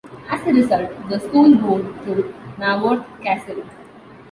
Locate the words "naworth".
2.57-3.05